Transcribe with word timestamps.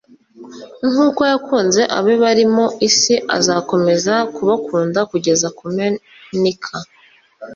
Nk'uko 0.89 1.21
yakunze 1.31 1.81
abe 1.97 2.13
bari 2.23 2.43
mu 2.55 2.67
isi, 2.87 3.15
azakomeza 3.37 4.13
kubakunda 4.35 4.99
kugeza 5.11 5.47
ku 5.57 5.63
mpenika. 5.73 6.75